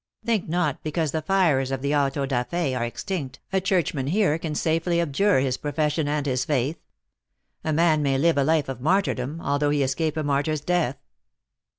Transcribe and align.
Think 0.25 0.49
not, 0.49 0.81
because 0.81 1.11
the 1.11 1.21
fires 1.21 1.69
of 1.69 1.83
the 1.83 1.93
auto 1.95 2.25
da 2.25 2.41
fe 2.43 2.73
are 2.73 2.83
extinct, 2.83 3.39
a 3.53 3.61
churchman 3.61 4.07
here 4.07 4.39
can 4.39 4.55
safely 4.55 4.99
abjure 4.99 5.41
his 5.41 5.57
profession 5.57 6.07
and 6.07 6.25
his 6.25 6.43
faith. 6.43 6.79
A 7.63 7.71
man 7.71 8.01
may 8.01 8.17
live 8.17 8.39
a 8.39 8.43
life 8.43 8.67
of 8.67 8.81
martyrdom, 8.81 9.39
al 9.41 9.59
though 9.59 9.69
he 9.69 9.83
escape 9.83 10.17
a 10.17 10.23
martyr 10.23 10.53
s 10.53 10.61
death." 10.61 10.97